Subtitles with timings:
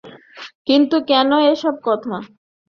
[0.67, 2.15] কিন্তু কেন এ-সব কথা!